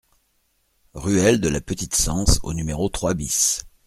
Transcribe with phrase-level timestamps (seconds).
[0.95, 3.59] Ruelle de la Petite Cense au numéro trois BIS